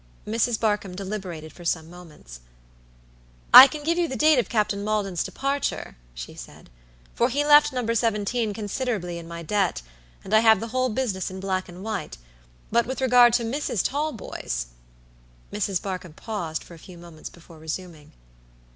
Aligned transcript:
Mrs. 0.25 0.59
Barkamb 0.59 0.95
deliberated 0.95 1.53
for 1.53 1.63
some 1.63 1.87
moments. 1.87 2.39
"I 3.53 3.67
can 3.67 3.83
give 3.83 3.99
you 3.99 4.07
the 4.07 4.15
date 4.15 4.39
of 4.39 4.49
Captain 4.49 4.83
Maldon's 4.83 5.23
departure," 5.23 5.95
she 6.15 6.33
said, 6.33 6.71
"for 7.13 7.29
he 7.29 7.45
left 7.45 7.71
No. 7.71 7.85
17 7.93 8.51
considerably 8.51 9.19
in 9.19 9.27
my 9.27 9.43
debt, 9.43 9.83
and 10.23 10.33
I 10.33 10.39
have 10.39 10.59
the 10.59 10.69
whole 10.69 10.89
business 10.89 11.29
in 11.29 11.39
black 11.39 11.69
and 11.69 11.83
white; 11.83 12.17
but 12.71 12.87
with 12.87 12.99
regard 12.99 13.33
to 13.33 13.43
Mrs. 13.43 13.83
Talboys" 13.83 14.65
Mrs. 15.53 15.79
Barkamb 15.79 16.15
paused 16.15 16.63
for 16.63 16.73
a 16.73 16.79
few 16.79 16.97
moments 16.97 17.29
before 17.29 17.59
resuming. 17.59 18.11